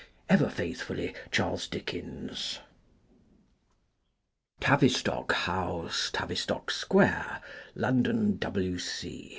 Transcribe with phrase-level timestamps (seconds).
[0.29, 2.57] Ever faithfully, Charles Dickens.
[4.59, 7.39] Tavistock House, Tavistock Square,
[7.75, 9.29] London, W.C.